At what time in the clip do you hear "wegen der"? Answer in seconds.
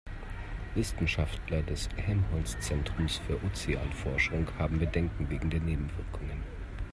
5.29-5.59